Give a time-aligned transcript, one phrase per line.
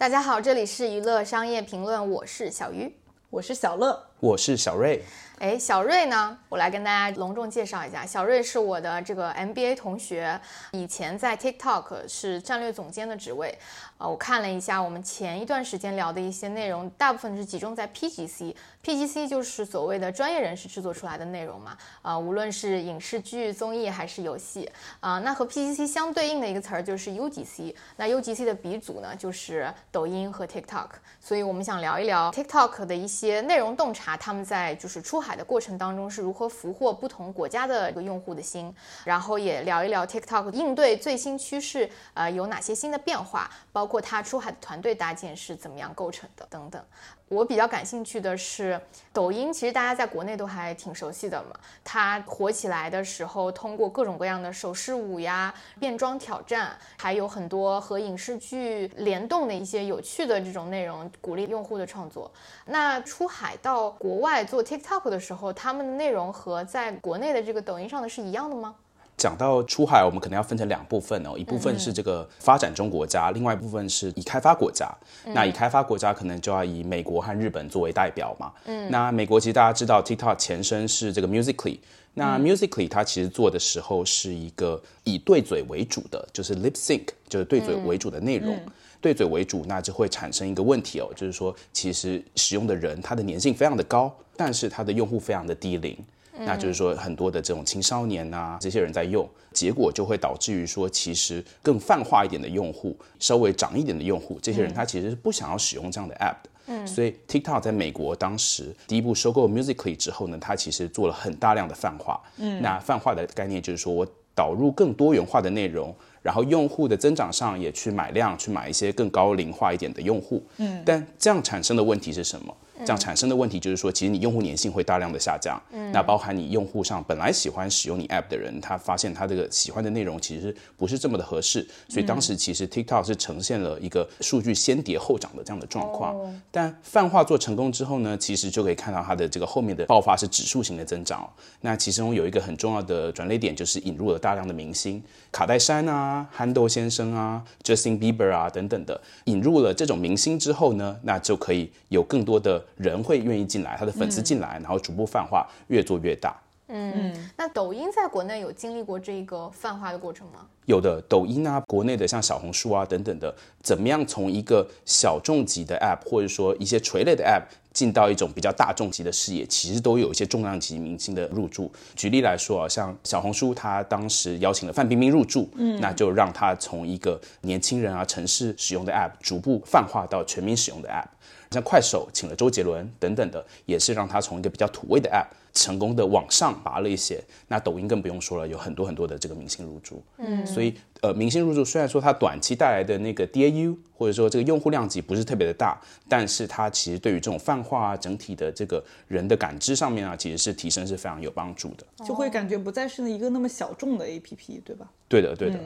[0.00, 2.90] 大家好，这里是娱乐商业评论，我是小鱼，
[3.28, 5.04] 我是小乐，我是小瑞。
[5.40, 6.36] 哎，小瑞呢？
[6.50, 10.38] 我来跟大家隆重介绍一下，小瑞是我的这个 MBA 同学，
[10.72, 13.58] 以前在 TikTok 是战略总监的职位。
[13.96, 21.74] 啊，我看了一下我们前一段时间聊的一些内容，大部分是集中在 PGC，PGC 就是所谓的专业人士制作出来的内容嘛。
[22.02, 24.70] 啊，无论是影视剧、综艺还是游戏，
[25.00, 27.74] 啊，那和 PGC 相对应的一个词儿就是 UGC。
[27.96, 30.88] 那 UGC 的鼻祖呢，就是抖音和 TikTok。
[31.18, 35.29] 所以我们想聊一聊 TikTok 的一些内容洞察，他们在就是出海。
[35.30, 46.82] 海的过程当中是如何俘获不同国家的一个用户的心，然后也聊一聊 TikTok 应对最新趋势，呃，有哪些新的变化，包括它出海的团队搭建是怎么样构成的等等。
[47.28, 48.80] 我比较感兴趣的是
[49.12, 51.50] 抖音，其实大家在国内都还挺熟悉的嘛。
[51.84, 62.28] 它火起来的时候，通过各种各样的手势舞呀、变装挑战，还有很多和影视剧联动的一些有趣的这种内容，鼓励用户的创作。
[62.64, 68.74] 那出海到国外做 TikTok 的时候，他们的内容和在国内的这个抖音上的是一样的吗？
[69.16, 74.90] 讲到出海，我们可能要分成两部分哦，一部分是这个发展中国家，另外一部分是已开发国家。
[75.26, 78.50] 那已开发国家可能就要以美国和日本作为代表嘛。
[78.64, 81.78] 嗯，那美国其实大家知道，TikTok 前身是这个 Musically。
[82.14, 88.58] 那 Musically 它其实做的时候是一个以对嘴为主的，就是 Lip Sync，就是对嘴为主的内容。
[89.00, 95.96] 对嘴为主，那就会产生一个问题哦，就是说其实使用的人他的粘性非常的高，但是他的用户非常的低龄。
[96.42, 106.50] 那就是说，很多的这种青少年呐，这些人在用，结果就会导致于说，其实更泛化一点的用户，稍微长一点的用户，这些人他其实是不想要使用这样的 app 的。
[106.68, 112.18] 嗯，所以 TikTok 在美国当时第一步收购 Musically 之后呢，它其实做了很大量的泛化。
[112.38, 120.42] 嗯，那泛化的概念就是说我导入更多元化的内容，然后用户的增长上也去买量，去买一些更高龄化一点的用户。
[120.58, 122.54] 嗯，但这样产生的问题是什么？
[122.80, 125.60] 这样产生的问题就是说，其实你用户粘性会大量的下降。
[125.72, 131.66] 嗯，那包含你用户上本来喜欢使用你 app 的人，他发现他这个喜欢的内容其实不是这么的合适。
[131.88, 136.16] 所以当时其实 TikTok 是呈现了一个数据先跌后涨的这样的状况。
[136.50, 141.28] 但泛化做成功之后呢，其实就可以看到它的这个后面的爆发是指数型的增长。
[141.60, 152.64] 那其中有一个很重要的转捩点，就是引入了大量的明星，卡戴珊啊、憨豆先生啊、Justin Bieber 啊等等的，引入了这种明星之后呢，那就可以有更多的。
[152.76, 156.36] 人会愿意进来，他的粉丝进来，然后逐步泛化，越做越大。
[156.72, 160.46] 嗯，那抖音在国内有经历过这个泛化的过程吗？
[160.66, 167.42] 有的，抖音啊，国内的像小红书啊等等的，怎么样从一个小众级的 app，或者说一些垂类的 app，
[167.72, 171.68] 进到一种比较大众级的视野，其实都有一些重量级明星的入驻。
[171.96, 181.08] 举例来说啊，像小红书，它当时邀请了范冰冰入驻，嗯，那就让它从一个年轻人啊城市使用的 app，逐步泛化到全民使用的 app。
[181.50, 187.20] 像快手请了周杰伦等等的，也是让他从一个比较土味的 app 成功的往上拔了一些。
[187.48, 190.00] 那抖音更不用说了，有很多很多的这个明星入驻。
[190.18, 195.76] 嗯，所以呃，明星入驻虽然说它短期带来的那个 DAU 或者说这个用户量级不是特别的大，
[196.08, 201.84] 但是它其实对于这种泛化啊、整体的这个人的感知上面啊，其实是提升是非常有帮助的。
[202.06, 204.88] 就会感觉不再是一个那么小众的 APP，对吧？
[205.08, 205.58] 对的，对的。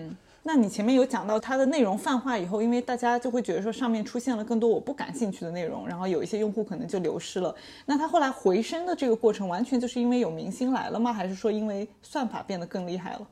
[0.47, 7.55] 那你前面有讲到它的内容泛化以后，因为大家就会觉得说上面出现了更多我不感兴趣的内容，然后有一些用户可能就流失了。
[7.87, 11.11] 那它后来回升的这个过程，完全就是因为有明星来了吗？
[11.13, 13.27] 还是说因为算法变得更厉害了？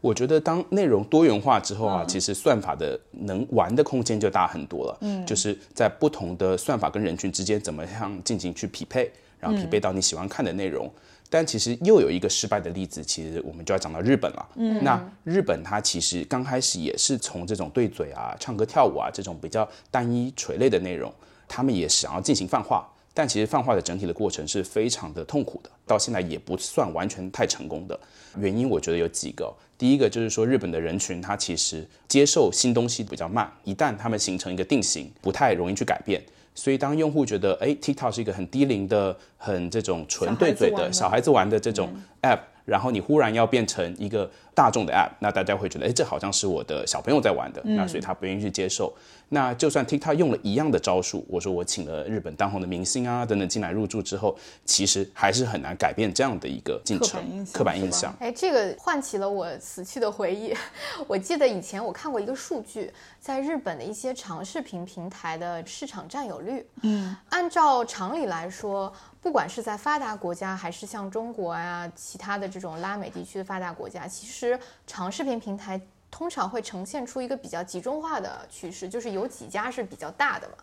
[0.00, 4.98] 我觉得当内容多元化之后啊，其实算法的能玩的空间就大很多了。
[5.02, 10.90] 嗯，就是在不同的算法跟人群之间怎么样进行去匹配，然后匹配到你喜欢看的内容。
[11.36, 14.48] 但其实又有一个失败的例子，其实我们就要讲到日本了。
[14.54, 21.12] 嗯，那日本它其实刚开始也是从这种对嘴啊、唱歌跳舞啊这种比较单一垂类的内容，
[21.46, 28.00] 他们也想要进行泛化，但其实泛化的整体的过程是非常的痛苦的，到现在也不算完全太成功的。
[28.38, 36.24] 原因我觉得有几个，第一个就是说日本的人群他其实接受新东西比较慢，一旦他们形成一个定型，不太容易去改变。
[36.58, 41.88] 所以，当用户觉得哎，TikTok 是一个很低龄的、很这种纯对嘴的小孩子玩的这种
[42.22, 48.92] App，然后你忽然要变成一个大众的 App，那大家会觉得哎，这好像是我的小朋友在玩的，那所以他不愿意去接受。
[49.28, 58.14] 那就算 TikTok 用了一样的招数，我说我请了日本当红的明星啊等等进来入驻之后，其实还是很难改变这样的一个进程刻板印象。
[58.20, 60.54] 哎，这个唤起了我死去的回忆。
[61.08, 62.88] 我记得以前我看过一个数据，
[63.18, 68.92] 在日本的一些长视频平台的市场占有率，嗯，按照常理来说，
[69.26, 74.56] 不管是在发达国家，还是像中国啊其他的这种拉美地区的发达国家，其实
[74.86, 75.80] 长视频平台。
[76.12, 80.54] 通常会呈现出一个比较集中化的趋势，就是有几家是比较大的嘛。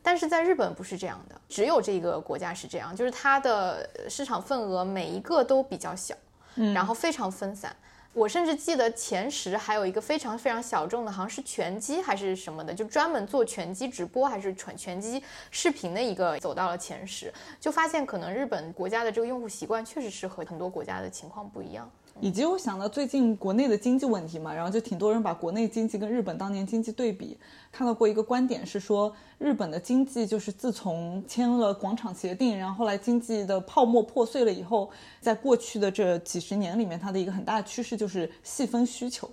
[0.00, 6.14] 但是在日本不是这样的，只有这个国家是这样，就是它的市场份额每一个都比较小，
[6.54, 7.74] 然后非常分散。
[8.14, 21.90] 我甚至记得前十还有一个非常非常小众的，好像是拳击还是什么的，就专门做拳击直播还是拳拳击视频的一个走到了前十，就发现可能日本国家的这个用户习惯确实是和很多国家的情况不一样。
[22.22, 27.36] 以及我想到最近国内的经济问题嘛，然后就挺多人把国内经济跟日本当年经济对比，
[27.72, 34.88] 看到过一个观点是说，日本的经济就是自从签了广场协定，然后后来经济的泡沫破碎了以后，
[35.20, 39.28] 在过去的这几十年里面，它的一个很大的趋势就是细分需求，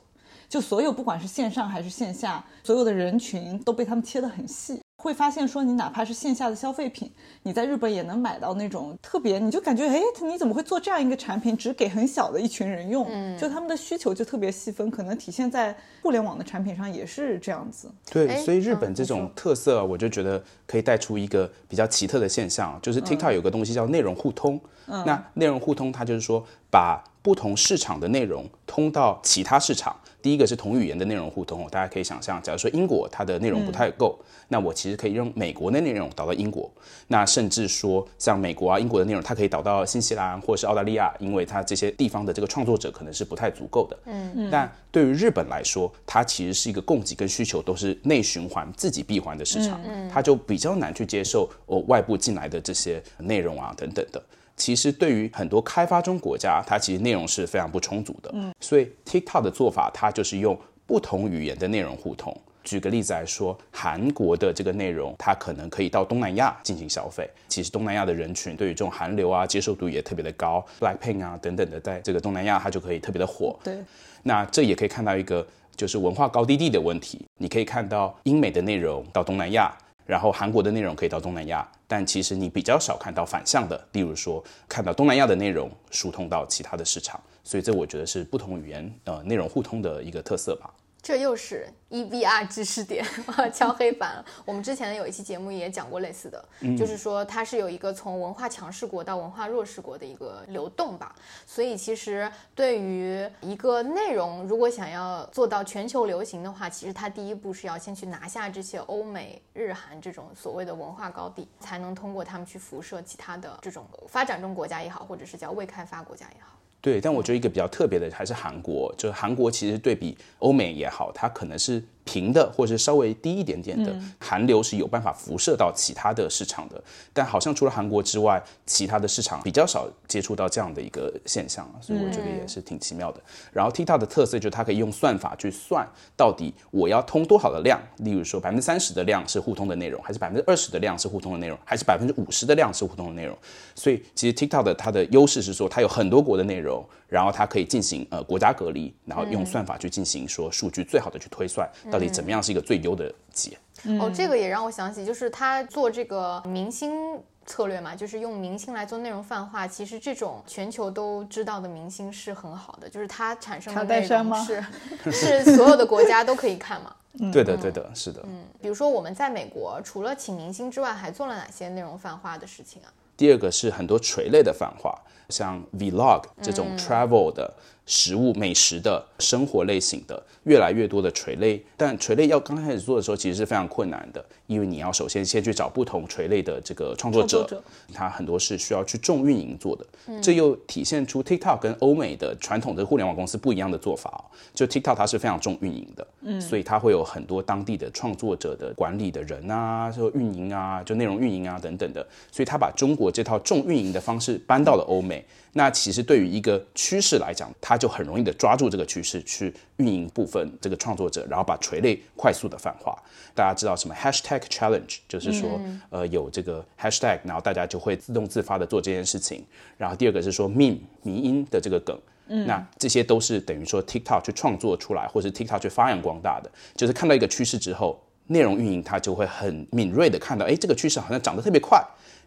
[0.49, 4.81] 就所有不管是线上还是线下，所有的人群都被他们切得很细。
[5.01, 7.09] 会发现说，你哪怕是线下的消费品，
[7.43, 13.07] 你在日本也能买到那种特别，你就感觉，哎，你怎么会做这样一个产品，只给很小的一群人用？
[13.09, 17.89] 嗯，就他们的需求就特别细分，可能体现在互联网的产品上也是这样子。
[18.11, 24.59] 对，所以日本这种特色，我就觉得可以带出一个比较奇特的现象，就是 TikTok 有个东西叫内容互通。
[24.87, 29.95] 嗯，那内容互通，它就是说把不同市场的内容通到其他市场。
[30.21, 34.17] 第一个是同语言的内容互通，大家可以想象，假如说英国它的内容不太够，
[34.49, 36.69] 那我其实可以用美国的内容导到英国。
[37.07, 43.97] 那甚至说像美国啊、英国的内容，它可以导到新西兰或者是澳大利亚，因为它这些地方的这个创作者可能是不太足够的。
[44.05, 44.49] 嗯嗯。
[44.51, 49.79] 但对于日本来说，它其实是一个供给跟需求都是内循环、自己闭环的市场，
[50.11, 54.21] 它就比较难去接受哦外部进来的这些内容啊等等的。
[54.59, 58.29] 其实对于很多开发中国家，它其实内容是非常不充足的。
[58.33, 62.35] 嗯，所以 TikTok 的做法，它就是用不同语言的内容互通。
[62.61, 67.27] 举个例子来说，韩国的这个内容，它可能可以到东南亚进行消费。
[67.47, 73.57] 其实东南亚的人群对于这种韩流啊，接受度也特别的高，Blackpink 啊等等的，在这个东南亚它就可以特别的火。
[73.63, 73.77] 对，
[74.23, 77.25] 那这也可以看到一个就是文化高低地的问题。
[77.37, 79.73] 你可以看到英美的内容到东南亚。
[80.09, 90.73] 然后韩国的内容可以到东南亚，但其实你比较少看到反向的，例如说看到东南亚的内容疏通到其他的市场，所以这我觉得是不同语言呃内容互通的一个特色吧。
[91.01, 93.05] 这又是 EBR 知识点
[93.53, 94.23] 敲黑板。
[94.45, 96.45] 我们之前有一期节目也讲过类似的，
[96.77, 101.15] 就是说它是有一个从文化强势国到文化弱势国的一个流动吧。
[101.45, 116.58] 所以其实对于一个内容，如果想要做到全球流行的话，其实它第一步是要先去拿下这些欧美日韩这种所谓的文化高地，才能通过他们去辐射其他的这种发展中国家也好，或者是叫未开发国家也好。
[116.81, 121.83] 对，但我觉得一个比较特别的还是韩国，就是韩国其实对比欧美也好，它可能是。
[122.09, 126.83] 平的，或者是稍微低一点点的韩流是有办法辐射到其他的市场的，
[127.13, 133.21] 但好像除了韩国之外，其他的市场比较少接触到这样的一个现象，所以我觉得也是挺奇妙的。
[133.53, 143.37] 然后 TikTok 的特色就是它可以用算法去算到底我要通多少的量，例如说百分之三十的量是互通的内容，还是百分之二十的量是互通的内容，还是百分之五十的量是互通的内容。
[143.75, 151.98] 所以其实 TikTok 的它的优势是说它有很多国的内容，然后它可以进行呃国家隔离，然后用算法去进行说数据最好的去推算到。
[151.99, 153.57] 到底怎么样是一个最优的解？
[153.99, 159.67] 哦，这个也让我想起，就是他做这个明星策略嘛，就是用明星来做内容泛化。
[159.67, 164.63] 其实这种全球都知道的明星是很好的，就是它产生的内容是
[165.11, 166.95] 是所有的国家都可以看嘛。
[167.33, 168.21] 对的，对的，是的。
[168.25, 172.87] 嗯，比如说我们在美国，除了请明星之外，还做了哪些内容泛化的事情啊？
[173.17, 177.53] 第二个是很多垂类的泛化，像 Vlog 这种 travel 的。
[177.89, 187.49] 食物、美食的生活类型的越来越多的垂类，但垂类要刚开始做的时候，其实是非常困难的，因为你要首先先去找不同垂类的这个创作者，
[187.91, 189.83] 他很多是需要去重运营做的，
[190.21, 205.25] 这又体现出 TikTok 跟欧美的传统的互联网公司不一样的做法就 TikTok 它是非常重运营的，嗯，所以它会有很多当地的创作者的管理的人啊，就运营啊，就内容运营啊等等的，所以他把中国这套重运营的方式搬到了欧美。
[205.53, 212.97] 那其实对于一个趋势来讲，它就很容易的抓住这个趋势去运营部分这个创作者，然后把垂类快速的泛化。
[213.33, 219.43] 大家知道什么 hashtag challenge，就是说呃有这个 hashtag，然后大家就会自动自发的做这件事情。
[219.77, 221.97] 然后第二个是说 meme 迷音的这个梗，
[222.45, 226.51] 那这些都是等于说 TikTok 去创作出来，或是 TikTok 去发扬光大的。
[226.75, 231.83] 就是看到一个趋势之后，内容运营它就会很敏锐的看到，哎，这个趋势好像涨得特别快。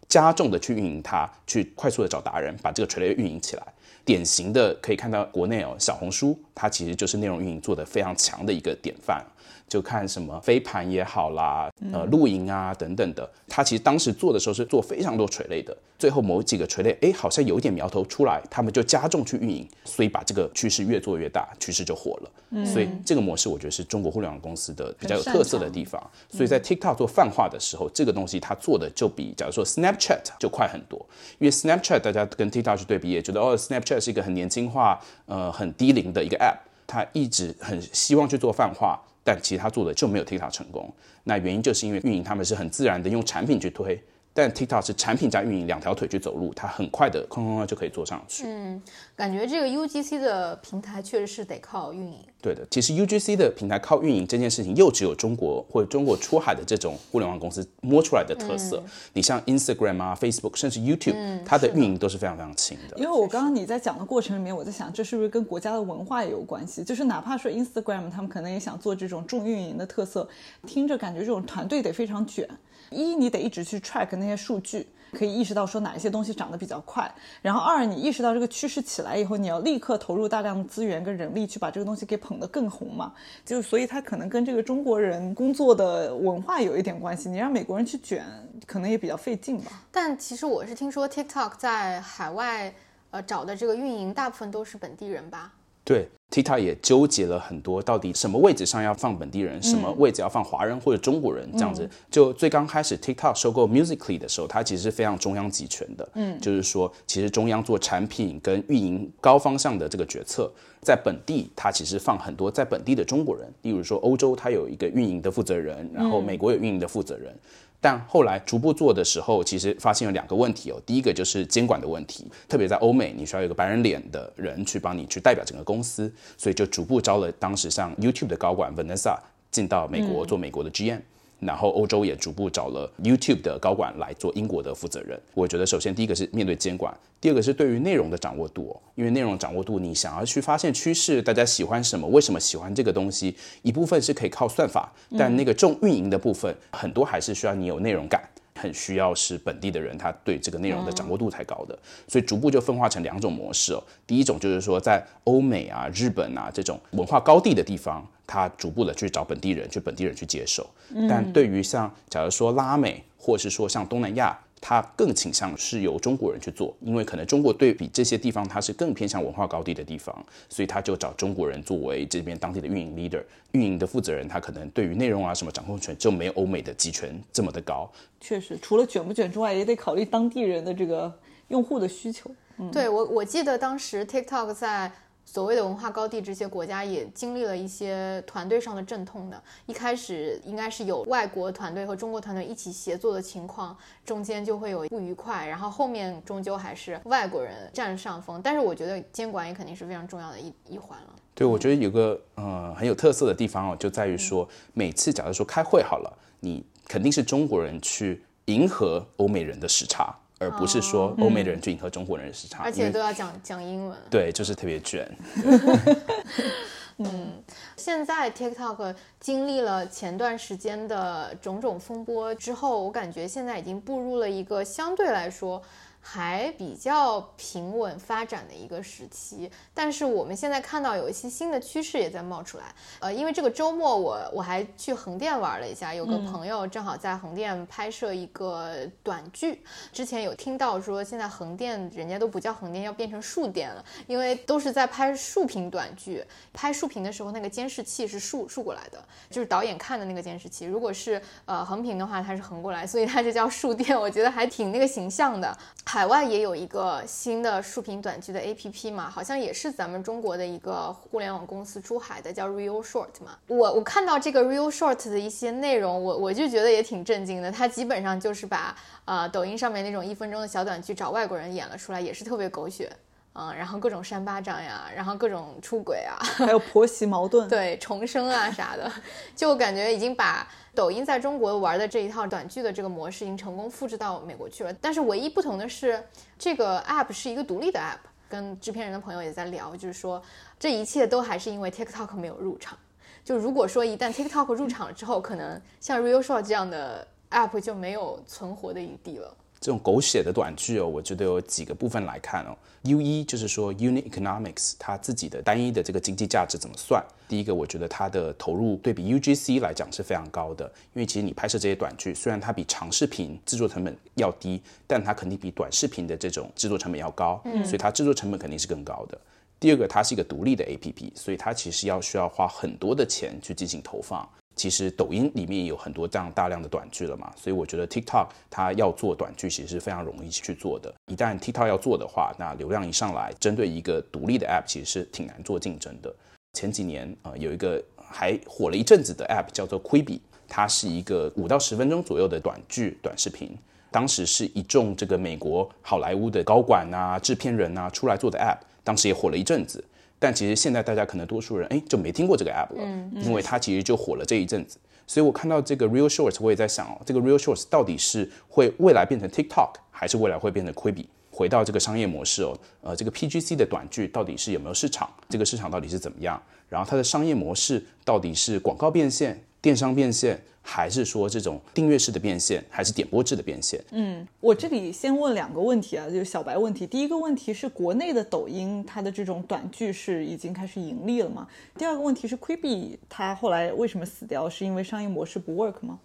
[0.09, 3.62] 加重的去运营它，去快速的找达人，把这个垂类运营起来。
[4.04, 9.25] 典型的可以看到国内哦，小红书它其实就是内容运营做的非常强的一个典范。
[9.73, 13.26] 就看什么飞盘也好啦，呃，露营啊等等的。
[13.49, 22.67] 他其实当时做的时候是做非常多垂类的，最后某几个垂类，哎，好像有一点苗头出来，他们就加重去运营，所以把这个趋势越做越大，趋势就火了。
[22.67, 25.99] 所以这个模式我觉得是中国互联网公司的比较有特色的地方。
[26.29, 30.99] 所以在 TikTok 做泛化的时候，这个东西它做的就比假如说 Snapchat 就快很多，
[31.38, 40.93] 因为 Snapchat 大家跟 TikTok 去对比，也觉得哦，Snapchat 是一个很年轻化、呃很低龄的一个 App，它一直很希望去做泛化，但其实他做的就没有 TikTok 成功。
[41.25, 44.02] 那原因就是因为运营他们是很自然的用产品去推。
[44.35, 48.45] 但 TikTok 是产品加运营两条腿去走路，它很快的哐哐哐就可以做上去。
[48.47, 48.83] 嗯，
[49.15, 52.19] 感觉这个 UGC 的平台确实是得靠运营。
[52.41, 58.83] 对的，其实 UGC 的平台靠运营这件事情，又只有中国或者中国出海的这种互联网公司摸出来的特色。
[59.12, 62.97] 你像 Instagram 啊、Facebook，甚至 YouTube，它的运营都是非常非常轻的。
[62.97, 66.83] 因为我刚刚你在讲的过程里面，我在想，这是不是跟国家的文化也有关系？
[66.83, 70.29] 就是哪怕说 Instagram，他们可能也想做这种重运营的特色，
[70.67, 72.49] 听着感觉这种团队得非常卷。
[72.92, 77.12] 一，你得一直去 track 那些数据，可以意识到说哪一些东西涨得比较快。
[77.40, 83.12] 然后二，你意识到这个趋势起来以后，你要立刻投入大量的资源跟人力去把这个东西给捧得更红嘛。
[83.44, 87.28] 就所以它可能跟这个中国人工作的文化有一点关系。
[87.28, 88.25] 你让美国人去卷，
[88.66, 89.72] 可能也比较费劲吧。
[89.90, 92.72] 但其实我是听说 TikTok 在海外
[93.11, 95.52] 呃找的这个运营，大部分都是本地人吧？
[95.84, 96.08] 对。
[96.33, 101.87] TikTok 也纠结了很多，到底什么位置上要放本地人，什么位置要放华人或者中国人这样子。
[102.11, 106.09] 就最刚开始 TikTok 收购 Musically 的时候，它其实是非常中央集权的。
[106.15, 113.47] 嗯，就是说，其实中央做产品跟运营高方向的这个决策，在本地它其实放很多在本地的中国人。
[113.61, 117.37] 例如说，欧洲它有一个运营的负责人，然后美国有运营的负责人。
[117.83, 120.81] 但后来逐步做的时候，其实发现有两个问题哦。
[120.87, 129.19] 第一个就是监管的问题，特别在欧美，你需要有个白人脸的人去帮你去代表整个公司，所以就逐步招了当时像 YouTube 的高管 Vanessa
[129.51, 131.01] 进到美国做美国的 GM。
[131.42, 135.20] 然后欧洲也逐步找了 YouTube 的高管来做英国的负责人。
[135.34, 148.22] 我觉得首先第一个是面对监管，第二个是对于内容的掌握度，因为内容掌握度，你想要去发现趋势，大家喜欢什么，为什么喜欢这个东西，一部分是可以靠算法，但那个重运营的部分，很多还是需要你有内容感。
[148.62, 151.76] 很需要是本地的人，他对这个内容的掌握度才高的，
[152.07, 153.83] 所以逐步就分化成两种模式哦。
[154.07, 160.64] 第一种就是说，在欧美啊、日本啊这种文化高地的地方，他逐步的去找本地人，去本地人去接受。
[161.09, 164.38] 但对于像假如说拉美，或是说像东南亚。
[164.64, 177.90] 他更倾向是由中国人去做，因为可能中国对比这些地方，它是更偏向文化高地的地方，所以他就找中国人作为这边当地的运营 leader，运营的负责人，他可能对于内容啊什么掌控权就没有欧美的集权这么的高。
[178.21, 181.12] 确实，除了卷不卷之外，也得考虑当地人的这个
[181.49, 182.31] 用户的需求。
[182.71, 184.92] 对我，我记得当时 TikTok 在。
[185.25, 189.43] 所谓的文化高地，这些国家也经历了一些团队上的阵痛的。
[189.67, 198.41] 一开始应该是有外国团队和中国团队一起协作的情况，中间就会有不愉快，然后后面终究还是外国人占上风。
[198.43, 201.09] 但是我觉得监管也肯定是非常重要的一一环了。
[201.35, 210.14] 对，我觉得有个呃很有特色的地方哦，就在于说每次假如说开会好了，你肯定是中国人去迎合欧美人的时差。
[210.42, 213.96] 而不是说欧美的人去迎合中国人的时差，而且都要讲 讲英文。
[214.11, 215.08] 对，就是特别卷。
[216.99, 217.42] 嗯，
[217.76, 225.62] 现在 TikTok 经历了前段时间的种种风波之后，我感觉现在已经步入了一个相对来说。
[226.04, 232.64] 还比较平稳发展的一个时期，但是我们现在看到有一些新的趋势也在冒出来。
[232.99, 239.64] 呃，因为这个周末我我还去横店玩了一下，有个朋友正好在横店拍摄一个短剧。
[239.92, 246.25] 之前有听到说，现在横店人家都不叫横店，要变成竖店了，因为都是在拍竖屏短剧。
[246.52, 250.66] 拍竖屏的时候，那个监视器是竖竖过来的，就是导演看的那个监视器。
[250.66, 253.99] 如果是呃横屏的话，它是横过来，所以它就叫竖店。
[253.99, 255.56] 我觉得还挺那个形象的。
[255.92, 263.37] 海外也有一个新的竖屏短剧的 APP 嘛，好像也是咱们中国的一个互联网公司出海的，叫 Real Short 嘛。
[263.46, 267.52] 我我看到这个 Real Short 的一些内容，我我就觉得也挺震惊的。
[267.52, 272.90] 它基本上就是把呃抖音上面那种一分钟的小短剧找外国人演了出来，也是特别狗血。
[273.34, 278.90] 嗯，然后各种扇巴掌呀，然后各种出轨啊，还有婆媳矛盾， 对重生啊啥的，
[279.34, 284.73] 就感觉已经把抖音在中国玩的这一套短剧的这个模式已经成功复制到美国去了。
[284.75, 286.02] 但是唯一不同的是，
[286.38, 288.09] 这个 app 是一个独立的 app。
[288.29, 290.23] 跟制片人的朋友也在聊，就是说
[290.59, 292.79] 这一切都还是因为 TikTok 没有入场。
[293.23, 299.37] 就如果说一旦 TikTok 入场了之后，可能像 Real Short 这样的 app 就没有存活的余地了。
[299.62, 302.57] 这种狗血的短剧哦，我觉得有几个部分来看哦。
[302.83, 307.00] U 一就是说 Unit Economics 它自己的单一的这个经济价值怎么算？
[307.28, 310.64] 第一个，我觉得它的投入对比 UGC 来讲是非常高的，
[310.95, 319.16] 因为其实你拍摄这些短剧，虽然它比长视频制作成本要低，但它肯定比短视频的这种制作成本要高，嗯所以它制作成本肯定是更高的。
[319.61, 324.28] 第二个，它是一个独立的 APP，所以它其实要需要花很多的钱去进行投放。
[324.54, 330.92] 其实抖音里面有很多这样大量的短剧了嘛，所以我觉得 TikTok 它要做短剧其实是非常容易去做的。
[331.06, 336.14] 一旦 TikTok 要做的话，那流量一上来，针对一个独立的 App 其实是挺难做竞争的。
[336.52, 343.56] 前几年啊，有一个还火了一阵子的 App 叫做 Quibi，它是一个五到十分钟左右的短剧短视频，
[343.90, 349.82] 当时是一众这个美国好莱坞的高管啊、制片人啊出来做的 App，当时也火了一阵子。
[350.23, 354.79] 但其实现在大家可能多数人哎就没听过这个 app 了，因为它其实就火了这一阵子。
[355.05, 361.07] 所以我看到这个 Real Shorts，我也在想哦，这个 Real Shorts 到底是会未来变成 TikTok，还是未来会变成 Quibi？
[361.33, 365.11] 回到这个商业模式哦，呃，这个 PGC 的短剧到底是有没有市场？
[365.29, 366.41] 这个市场到底是怎么样？
[366.69, 370.38] 然后它的商业模式到底是广告变现、电商变现？
[370.64, 373.85] 还是说这种订阅式的变现，还是点播制的变现？
[373.90, 376.87] 嗯，我这里先问两个问题啊，就是小白问题。
[376.87, 381.49] 第一个问题是国内的抖音，它的这种短剧是已经开始盈利了吗？
[381.76, 384.49] 第二个问题是 Quibi 它后来为什么死掉？
[384.49, 385.99] 是因为商业模式不 work 吗？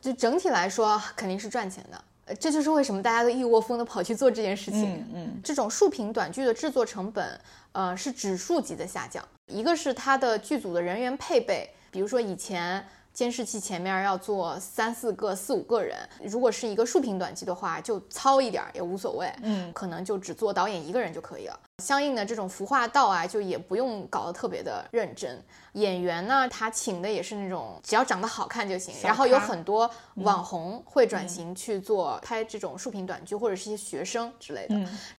[0.00, 4.94] 就整体来说肯定是赚钱的，呃，这就是为什么大家都一窝蜂的跑去做这件事情。
[4.94, 7.40] 嗯嗯，这种竖屏短剧的制作成本，
[7.70, 9.24] 呃，是指数级的下降。
[9.46, 12.84] 一个是它的剧组的人员配备，比如说以前。
[13.12, 21.60] 监视器前面要坐三四个、四五个人，如果是一个竖屏短剧的话，就糙一点也无所谓，嗯，可能就只做导演一个人就可以了。
[21.78, 25.42] 相应的这种服化道啊，就也不用搞得特别的认真。
[25.74, 28.94] 演员呢，他请的也是那种只要长得好看就行。
[29.02, 34.74] 然后有很多网红会转型去做拍这种竖屏短剧，或者是一些学生之类的。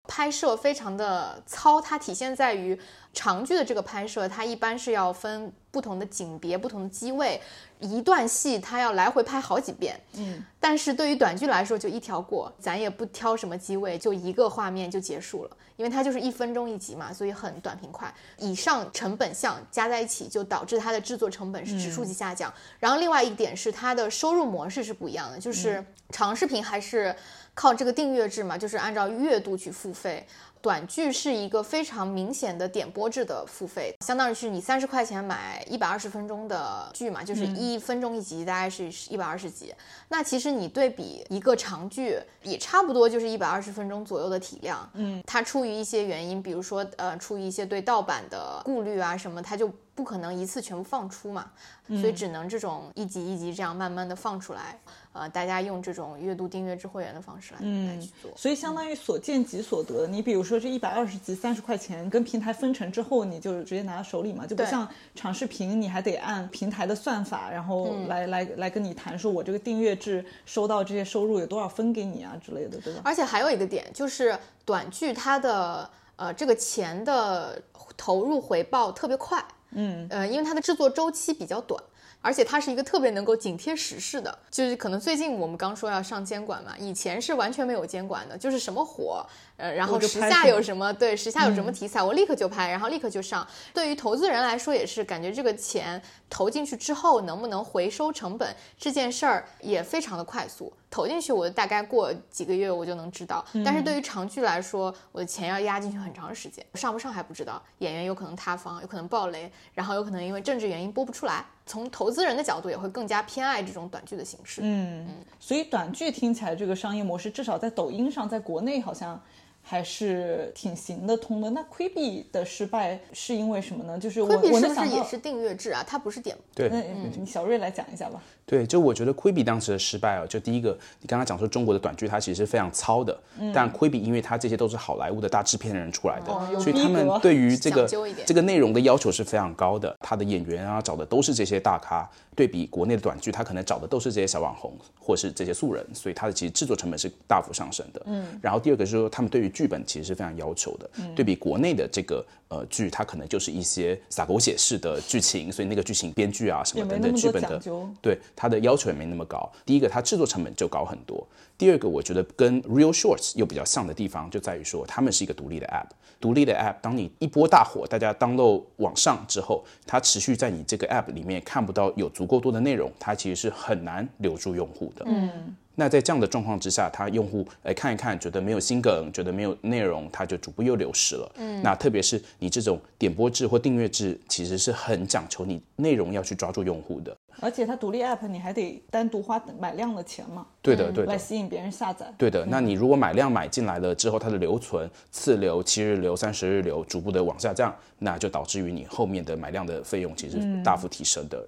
[0.07, 2.77] 拍摄非常的糙，它体现在于
[3.13, 7.41] 长剧的这个拍摄，它一般是要分不同的景别、不同的机位，
[7.81, 9.99] 一段戏它要来回拍好几遍。
[10.13, 18.13] 嗯，但是对于短剧来说，就一条过，咱也不挑什么机位，就一个画面就结束了，因为它就是一分钟一集嘛，所以很短平快。
[18.37, 22.53] 以上成本项加在一起，就导致它的制作成本是指数级下降。
[22.79, 27.15] 然后另外一点是它的收入模式是不一样的，就是长视频还是
[27.53, 30.25] 靠这个订阅制嘛，就是按照月度去付费。
[30.61, 39.73] 短剧是一个非常明显的点播制的付费，相当于是你三十块钱买一百二十分钟的剧嘛，就是一分钟一集，大概是一百二十集。
[40.09, 44.87] 那其实你对比一个长剧，也差不多就是一百二十分钟左右的体量。
[44.93, 51.51] 嗯，它出于一些原因，比如说呃，出于一些对盗版的顾虑啊什么，它就不可能一次全部放出嘛，
[51.87, 54.79] 所以只能这种一集一集这样慢慢的放出来。
[55.13, 60.07] 呃，大家用这种月度订阅制会员的方式来来去做，所以相当于所见即所得。
[60.07, 73.01] 你比如说这一百二十集三十块钱，跟平台分成之后，你就直接拿到手里嘛，就不像长视频，你还得按平台的算法，然后来来来跟你谈，说我这个订阅制收到这些收入有多少分给你啊之类的，对吧？
[73.03, 77.61] 而且还有一个点就是短剧它的呃这个钱的
[77.97, 81.83] 投入回报特别快，嗯呃，因为它的制作周期比较短。
[82.21, 89.25] 而且它是一个特别能够紧贴时事的，就是可能最近我们刚说要上监管嘛，以前是完全没有监管的，就是什么火，
[89.57, 93.45] 呃，然后时下有什么对时下有什么题材，我立刻就拍，然后立刻就上。
[93.73, 100.71] 对于投资人来说也是，感觉这个钱投进去之后能不能回收成本这件事儿也非常的快速。
[100.91, 103.43] 投进去，我大概过几个月我就能知道。
[103.63, 107.61] 但是对于长剧来说，我的钱要压进去很长时间，上不上还不知道。
[107.77, 111.45] 演员有可能塌房，有可能爆雷，然后有可能因为政治原因播不出来。
[111.65, 114.61] 从投资人的角度，也会更加偏爱这种短剧的形式。
[114.63, 119.21] 嗯嗯，所以短剧听起来这个商业模式，至少在抖音上，在国内好像。
[119.61, 121.49] 还是挺行得通的。
[121.49, 123.97] 那 Quibi 的失败是因为什么呢？
[123.97, 125.83] 就是我我是不是也是订阅制啊？
[125.85, 126.81] 它不是点对，那
[127.17, 128.21] 你小瑞来讲一下吧。
[128.45, 133.17] 对，就我觉得 Quibi 当时的失败啊，就第一个，你刚刚讲说中国的短剧它其实是非常糙的，
[133.53, 137.87] 但 Quibi 因为它这些都是好莱坞的大制片人出来的，所以他们对于这个
[138.25, 139.95] 这个内容的要求是非常高的。
[140.01, 148.01] 他的演员啊找的都是这些大咖，对比国内的短剧，他可能找的都是这些小网红或是这些素人，所以他的其实制作成本是大幅上升的。
[148.07, 157.61] 嗯，然后第二个是说他们对于剧本其实是非常要求的，对比国内的这个呃剧，它可能就是一些撒狗血式的剧情，所以那个剧情编剧啊什么等等剧本的，
[158.01, 159.51] 对它的要求也没那么高。
[159.65, 161.17] 第一个，它制作成本就高很多；
[161.57, 165.87] 第二个，我觉得跟 Real Shorts 又比较像的地方就在于说，他们是一个独立的 App。
[166.19, 175.03] 独立的 App，当你一波大火，大家 download 往上之后，它持续在你这个 App 里面看不到有足够多的内容，它其实是很难留住用户的。
[175.07, 175.55] 嗯。
[175.75, 181.31] 那在这样的状况之下，他用户哎看一看，觉得没有心梗，觉得没有内容，他就逐步又流失了。
[181.37, 187.15] 嗯，那特别是你这种点播制或订阅制，其实是很讲求你内容要去抓住用户的。
[187.39, 190.45] 而且它独立 app，你还得单独花买量的钱嘛？
[190.61, 192.13] 对的，对的，来吸引别人下载。
[192.17, 201.43] 对的，那你如果买量买进来了之后，它的留存、次流、七日流、三十日流逐步的往下降，那就导致于你后面的买量的费用其实大幅提升的。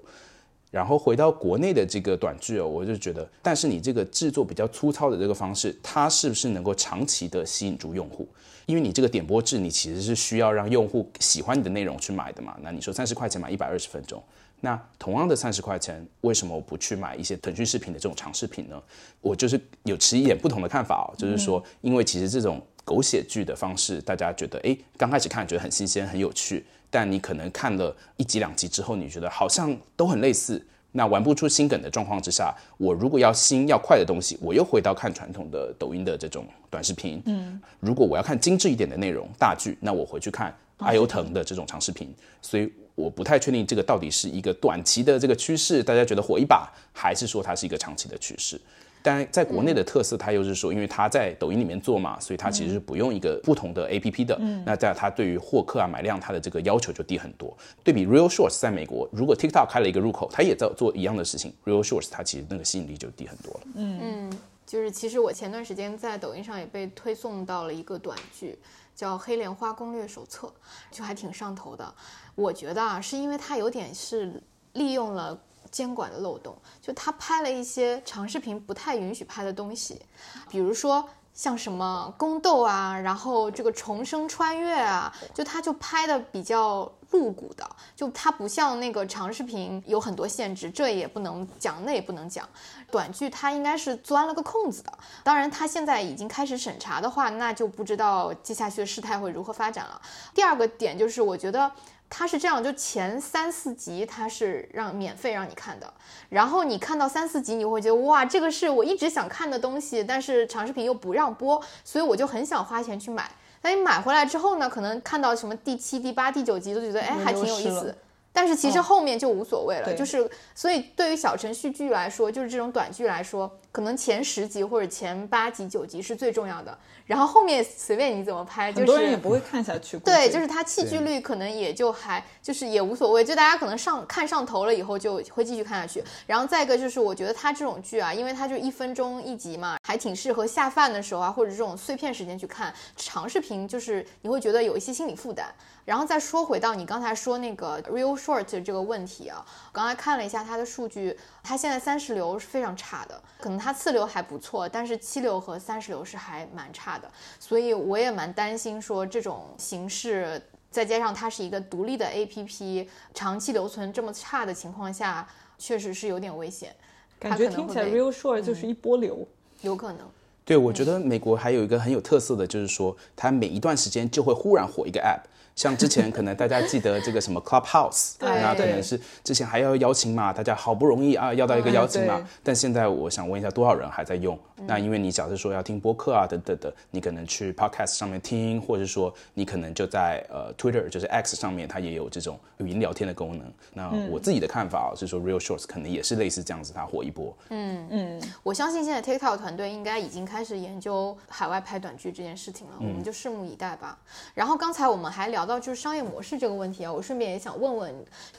[0.73, 8.27] 然后回到国内的这个短剧哦，我就觉得，但是你这个制作比较粗糙的这个方式，它是不是能够长期的吸引住用户？
[8.65, 12.57] 因为你这个点播制，你其实是需要让用户喜欢你的内容去买的嘛。
[12.63, 14.19] 那你说三十块钱买一百二十分钟，
[14.61, 18.81] 那同样的三十块钱，为什么我不去买一些腾讯视频的这种长视频呢？
[19.21, 26.65] 我就是有持一点不同的看法哦，就是说，因为其实这种狗血剧的方式，大家觉得，哎，刚开始看觉得很新鲜、很有趣。
[26.93, 37.19] 但你可能看了一集两集之后，你觉得好像都很类似，那玩不出新梗的状况之下，我如果要新要快的东西，我又回到看传统的抖音的这种短视频。
[37.25, 42.13] 嗯，如果我要看精致一点的内容大剧，那我回去看阿尤腾的这种长视频。
[42.43, 48.61] 所以我不太确定这个到底是一个短期的这个趋势，大家觉得火一把，还是说它是一个长期的趋势。
[49.03, 54.37] 但在国内的特色，它又是说，因为它在抖音里面做嘛，所以它其实是不用一个不同的 A P P 的。
[54.39, 57.55] 嗯那在它对于获客啊、买量，它的这个要求就低很多。
[57.83, 63.59] 对比 Real Shorts 在美国，如果 TikTok 开了一个入口，它也在做一样的事情，Real Shorts 它其实那个吸引力就低很多了。
[63.75, 68.57] 嗯嗯，就是其实我前段时间在抖音上也被推送到了一个短剧，
[68.95, 70.47] 叫《黑莲花攻略手册》，
[70.89, 71.93] 就还挺上头的。
[72.35, 75.37] 我觉得啊，是因为它有点是利用了。
[75.73, 79.99] 监管的漏洞，就他拍了一些长视频不太允许拍的东西，
[80.47, 92.47] 比如说像什么宫斗啊，然后这个重生穿越啊，就他就拍的比较露骨的，就他不像那个长视频有很多限制，这也不能讲，那也不能讲。
[92.91, 99.99] 短剧他应该是钻了个空子的，当然他现在已经开始审查的话，那就不知道接下去的事态会如何发展了。
[100.35, 101.71] 第二个点就是我觉得。
[102.15, 105.91] 它是这样，就前三四集它是让免费让你看的，
[106.29, 113.31] 然后你看到三四集，你会觉得哇，这个是我一直想看的东西，但是长视频又不让播，所以我就很想花钱去买。
[113.63, 117.97] 那你买回来之后呢，可能看到什么第七、第八、第九集都觉得哎还挺有意思，
[118.31, 119.91] 但是其实后面就无所谓了。
[119.95, 126.77] 就是所以对于小程序剧来说，就是这种短剧来说，可能前十集或者前八集、九集是最重要的。
[127.07, 129.97] 然后后面随便你怎么拍，很多人也不会看下去。
[129.97, 136.03] 对，就是它弃剧率可能也就还就是也无所谓，就大家可能上看上头了以后就会继续看下去。
[136.27, 142.71] 然后再一个就是我觉得它这种剧啊，因为它就一分钟一集嘛，还挺适合下饭的时候啊或者这种碎片时间去看。
[142.95, 145.51] 长视频就是你会觉得有一些心理负担。
[145.85, 165.27] 然后再说回到你刚才说那个 real short 这个问题啊，刚才看了一下它的数据，它现在三十流是非常差的，可能它次流还不错，但是七流和三十流是还蛮差的，所以我也蛮担心说这种形式，再加上它是一个独立的 APP，长期留存这么差的情况下，
[165.59, 166.73] 确实是有点危险。
[167.19, 169.27] 感觉听起来 real short 就是一波流，
[169.61, 170.07] 有可能。
[170.45, 175.21] 对，我觉得美国还有一个很有特色的就是说，它每一段时间就会忽然火一个 app。
[175.55, 184.37] 像之前可能大家记得这个什么 Clubhouse， 那可能是之前还要邀请嘛，大家好不容易啊要到一个邀请嘛，但现在我想问一下多少人还在用？
[184.65, 193.51] 那因为你假设说要听播客啊等等的，你可能去 Podcast 上面听，或者说你可能就在呃 Twitter 就是 X 上面，它也有这种语音聊天的功能。
[193.73, 197.35] 那我自己的看法啊是说 Real Shorts 可能也是类似这样子，它火一波。
[197.49, 203.99] 嗯嗯，我相信现在 TikTok 团队应该已经开始研究海外拍短剧这件事情了，我们就拭目以待吧。
[204.33, 205.42] 然后刚才我们还聊。
[205.43, 207.93] 聊到就是商业模式这个问题啊，我顺便也想问问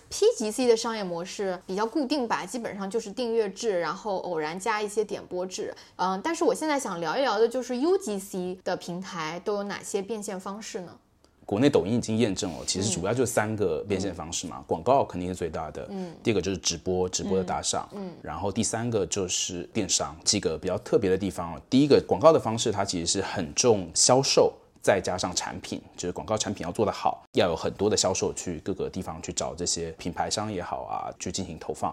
[0.08, 5.74] ，P G C 的商业模式比较固定吧，基本上就是订阅制，然后偶然加一些点播制。
[5.96, 10.96] 嗯，但是我现在想聊一聊的就是 U G C 的平台都有哪些变现方式呢？
[11.44, 20.16] 国内抖音已经验证了，其实主要就三个变现方式嘛，广告肯定是最大的，嗯，第二个就是直播，直播的打赏，嗯，然后第三个就是电商。
[20.24, 24.50] 几个比较特别的地方，第一个广告的方式，它其实是很重销售。
[24.84, 31.92] 再加上产品，就是广告产品要做得好，要有很多的销售去各个地方去找这些品牌商也好啊，去进行投放。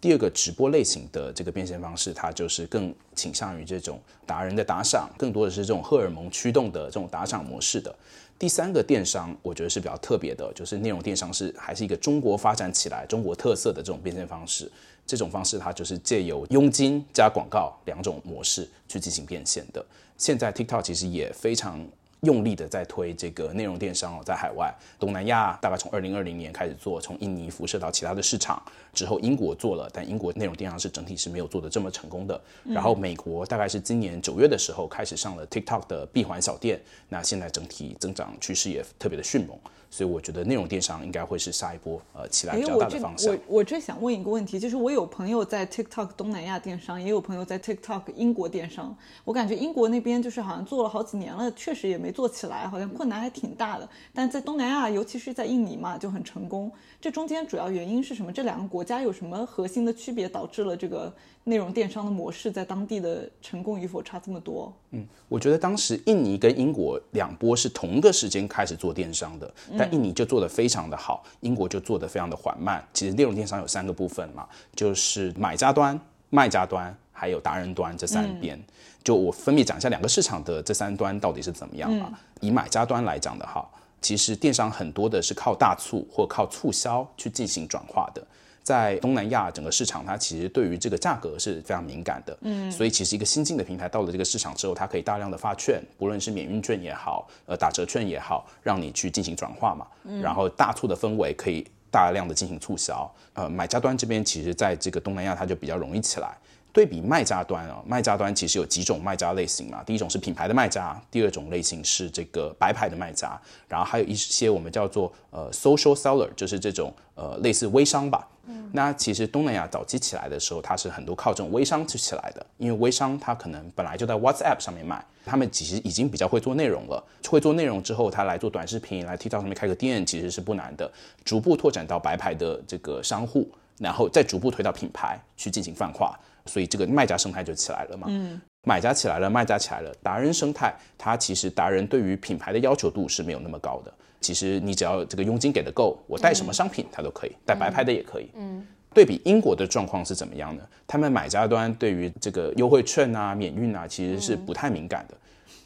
[0.00, 7.92] 第二个直播类型的这个变现方式，它就是更倾向于这种达人的打赏，更多的是这种荷尔蒙驱动的这种打赏模式的。
[8.38, 14.70] 第三个电商，我觉得是比较特别的，就是内容电商是还是一个中国发展起来、中国特色的这种变现方式。
[15.04, 19.84] 这种方式它就是借由佣金加广告两种模式去进行变现的。
[20.16, 21.84] 现在 TikTok 其实也非常。
[22.22, 28.60] 用力的在推这个内容电商哦，在海外，东南亚大概从二零二零年开始做，从印尼辐射到其他的市场
[28.92, 32.40] 之后，英国做了，但英国内容电商是整体是没有做的这么成功的。
[32.64, 39.56] 然后美国大概是今年九月的时候开始上了 TikTok 的闭环小店，那现在整体增长趋势也特别的迅猛。
[39.90, 43.32] 所以我觉得内容电商应该会是下一波呃起来比较大的方向。
[43.32, 48.96] 我我这想问一个问题，就是我有朋友在 TikTok 东南亚电商，也有朋友在 TikTok 英国电商。
[49.24, 53.88] 我感觉英国那边就是好像做了好几年了，确实也没做起来，好像困难还挺大的。
[54.12, 56.70] 但在东南亚，尤其是在印尼嘛，就很成功。
[57.00, 58.30] 这中间主要原因是什么？
[58.30, 61.12] 这两个国家有什么核心的区别，导致了这个
[61.48, 64.72] 内容电商的模式在当地的成功与否差这么多？
[64.90, 72.86] 嗯，我觉得当时印尼跟英国两波是同一个时间开始做电商的，但印尼就做得非常的好，英国就做得非常的缓慢。
[72.92, 75.98] 其实内容电商有三个部分嘛，就是买家端、
[76.30, 78.62] 卖家端还有达人端这三边。
[79.02, 82.12] 就我分别讲一下两个市场的这三端到底是怎么样嘛。
[82.40, 83.66] 以买家端来讲的哈。
[84.00, 88.24] 其实电商很多的是靠大促或靠促销去进行转化的，
[88.68, 100.20] 在东南亚整个市场，它其实对于这个价格是非常敏感的，嗯，所以其实一个新进的平台到了这个市场之后，它可以大量的发券，不论是免运券也好，呃打折券也好，让你去进行转化嘛，嗯。
[100.20, 106.36] 然后大促的氛围可以大量的进行促销，呃买家端这边其实在这个东南亚它就比较容易起来。
[106.72, 109.82] 对比卖家端啊，卖家端其实有几种卖家类型嘛。
[109.84, 118.28] 第一种是品牌的卖家，第二种类型是这个白牌的卖家，然后还有一些我们叫做呃 social seller，就是这种呃类似微商吧。
[118.50, 127.04] 嗯，那其实东南亚早期起来的时候，它是很多靠这种微商去起来的，因为微商它可能本来就在 WhatsApp 上面卖，他们其实已经比较会做内容了。
[127.28, 130.90] 会做内容之后，他来做短视频，来 TikTok 上面开个店，其实是不难的。
[131.24, 136.18] 逐步拓展到白牌的这个商户，然后再逐步推到品牌去进行泛化。
[136.48, 143.92] 所以这个卖家生态就起来了嘛，嗯，买家起来了，卖家起来了，达人生态，它其实达人对于品牌的要求度是没有那么高的。
[144.20, 148.30] 其实你只要这个佣金给的够，我带什么商品它都可以，带白牌的也可以。
[148.34, 150.62] 嗯，对比英国的状况是怎么样呢？
[150.86, 155.14] 他们买家端对于这个优惠券啊、免运啊，其实是不太敏感的。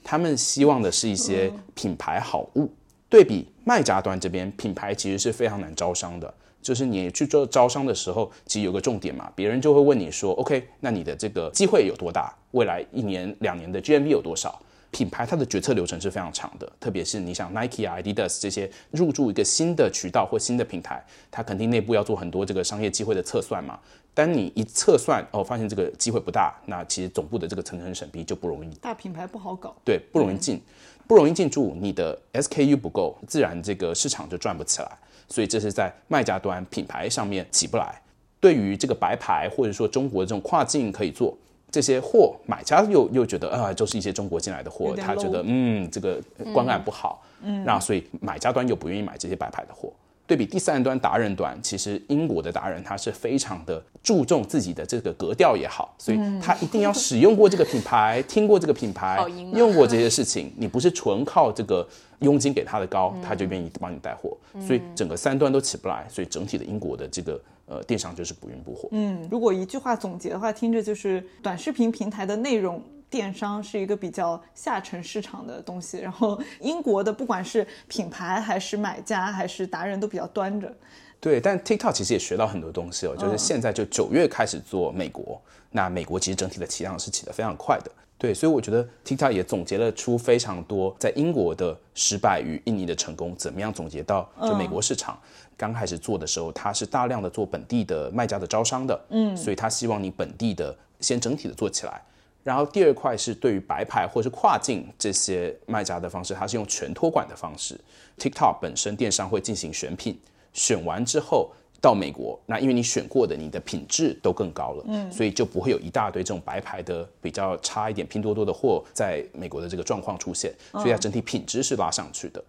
[0.05, 2.71] 他们希望的是一些品牌好物。
[3.13, 6.33] 对比卖家端这边，品牌其实是非常难招商的。
[6.63, 12.35] 就是你去做招商的时候，其实有个重点嘛，别人就会问你说，OK，那你的这个机会有多大？
[12.53, 14.59] 未来一年、两年的 GMV 有多少？
[14.91, 23.79] 品牌它的决策流程是非常长的，特别是你想 Nike 啊、Adidas 这些入驻一个新的渠道或新的平台，它肯定内部要做很多这个商业机会的测算嘛。
[24.15, 28.75] 当你一测算哦，发现这个机会不大，那其实总部的这个层层审批就不容易。
[28.77, 30.61] 大品牌不好搞，对，不容易进，
[31.07, 34.91] 不容易进驻，你的 SKU 不够，自然这个市场就转不起来。
[35.29, 38.01] 所以这是在卖家端品牌上面起不来，
[38.39, 41.35] 对于这个白牌或者说中国这种跨境可以做
[41.71, 46.21] 这些货，买家又又觉得啊，就是一些中国进来的货，他觉得嗯这个
[46.53, 49.91] 观感不好，嗯，那所以买家端又不愿意买这些白牌的货。
[50.27, 59.19] 对比第三端达人端，其实英国的达人他是非常的注重自己的这个格调也好，所以他一定要使用过这个品牌，听过这个品牌，
[59.55, 60.53] 用过这些事情。
[60.57, 61.87] 你不是纯靠这个
[62.21, 64.37] 佣金给他的高，他就愿意帮你带货。
[64.67, 68.89] 所以整个三端都起不来，所以整体的英国的这个呃电商就是不温不火。
[68.93, 72.83] 嗯，如果一句话总结的话，听着就是短视频平台的内容。
[73.13, 80.73] 电商是一个比较下沉市场的东西，然后英国的不管是品牌还是买家还是达人都比较端着。
[81.21, 85.39] 对，但 TikTok 其实也学到很多东西哦，就是现在就九月开始做美国，
[85.71, 87.91] 那美国其实整体的起量是起得非常快的。
[88.17, 95.19] 对，所以我觉得 TikTok 也总结了出非常多在英国的失败与印尼的成功，怎么样总结到就美国市场
[95.57, 102.01] 刚开始做的时候，它是大量的做本地的卖家的招商的，嗯，所以他希望你本地的先整体的做起来。
[102.43, 107.79] 然后第二块是对于白牌或是跨境这些卖家的方式，它是用全托管的方式。
[108.19, 110.19] TikTok 本身电商会进行选品，
[110.53, 111.51] 选完之后
[111.81, 122.43] 到美国，那因为你选过的，你的品质都更高了，嗯，所以就不会有一大堆这种白牌的比较差一点拼多多的货在美国的这个状况出现，所以它整体品质是拉上去的。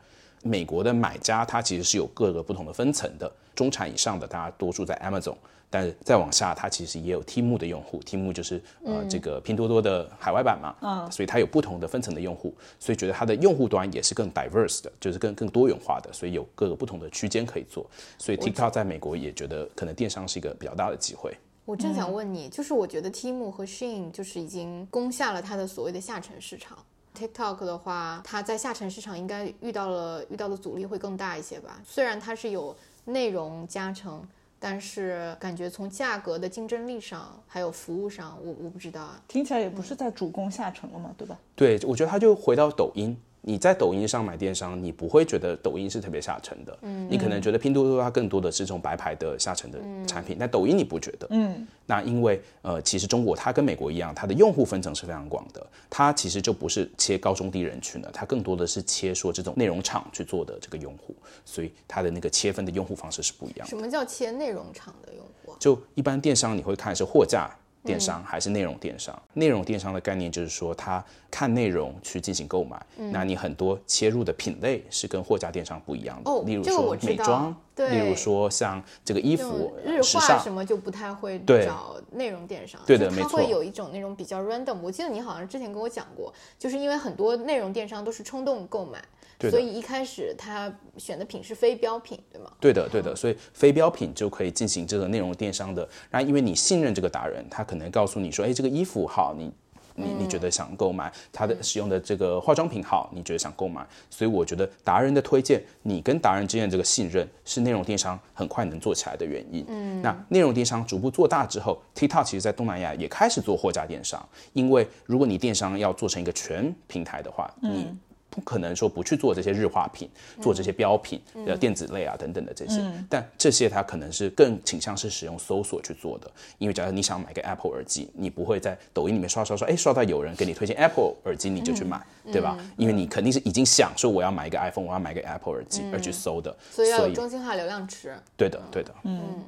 [0.43, 5.35] 美国的买家他其实是有各个不同的分层的，中产以上的大家多数在 Amazon。
[5.73, 17.89] 但是再往下，它其实也有 T 目的用户，T 目就是呃这个拼多多的海外版嘛，嗯，所以它有不同的分层的用户，所以觉得它的用户端也是更 diverse 的，就是更更多元化的，所以有各个不同的区间可以做。
[18.19, 21.35] 所以 TikTok 在美国也觉得可能电商是一个比较大的机会。
[21.65, 26.77] 我正想问你，就是我觉得 T 目和 Shein 就是已经攻下了它的所谓的下沉市场
[27.17, 31.81] ，TikTok 的话，它在下沉市场应该遇到了遇到的阻力会更大一些吧？
[31.83, 34.23] 虽然它是有内容加成。
[34.65, 39.21] 但是感觉从价格的竞争力上，还有服务上，我我不知道啊。
[39.27, 41.37] 听起来也不是在主攻下沉了嘛，对吧？
[41.53, 43.13] 对，我觉得他就回到抖音，
[43.45, 49.77] 你在抖音上买电商，你不会觉得抖音是特别下沉的，嗯，你可能觉得拼多多它更多的是这种白牌的下沉的
[50.07, 63.69] 产品，但抖音你不觉得，嗯，那因为呃，其实中国它跟美国一样，它的用户分层是非常广的，它其实就不是切高中低人群的，它更多的是切说这种内容厂去做的这个用户，所以它的那个切分的用户方式是不一样的。
[63.69, 65.53] 什么叫切内容厂的用户？
[65.59, 67.53] 就一般电商你会看是货架。
[67.83, 69.21] 电商还是内容电商？
[69.33, 72.81] 内容电商的概念就是说，它看内容去进行购买。
[73.11, 76.31] 那你很多切入的品类是跟货架电商不一样的。
[76.31, 82.79] 哦，例如说美妆，例如说像这个衣服、日化什么就不太会找内容电商。
[82.85, 83.29] 对的，没错。
[83.29, 84.77] 它会有一种那种比较 random。
[84.81, 89.03] 我记得你好像之前跟我讲过，就是因为很多内容电商都是冲动购买。
[89.49, 92.49] 所以一开始他选的品是非标品，对吗？
[92.61, 93.13] 对的，对的。
[93.13, 95.85] 所以非标品就可以进行这个内容电商的。
[96.09, 99.51] 然后因为你信任这个达人，他可能告诉你说：“哎，这个衣服好，你
[99.95, 101.11] 你你觉得想购买？
[101.31, 109.65] 他的使用的这个化妆品好，你觉得想购买？”所以我觉得达人的推荐，你跟达人之间的这个信任，是内容电商很快能做起来的原因。
[109.67, 114.23] 嗯，那内容电商逐步做大之后，TikTok 其实在东南亚也开始做货架电商。
[114.53, 117.87] 因为如果你电商要做成一个全平台的话，你
[118.33, 120.09] 不可能说不去做这些日化品，
[120.41, 126.31] 做这些标品，呃，电子类啊等等的这些，但这些它可能是更倾向是使用搜索去做的。
[126.57, 132.57] 因为假如你想买个 Apple 耳机，你不会在抖音里面刷刷刷，哎，刷到有人给你推荐 Apple 耳机，你就去买，对吧？
[132.75, 138.17] 因为你肯定是已经想说我要买一个 iPhone，我要买个 Apple 耳机而去搜的，所以要有中心化流量池。
[138.35, 139.43] 对的，对的，嗯。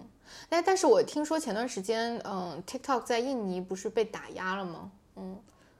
[0.50, 4.92] 哎，但是我听说前段时间，嗯，TikTok 在印尼不是被打压了吗？
[5.16, 5.36] 嗯。